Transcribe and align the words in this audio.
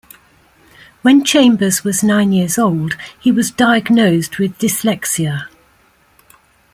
When 1.03 1.23
Chambers 1.23 1.83
was 1.83 2.01
nine 2.03 2.31
years 2.31 2.57
old, 2.57 2.97
he 3.19 3.31
was 3.31 3.51
diagnosed 3.51 4.39
with 4.39 4.57
dyslexia. 4.57 5.43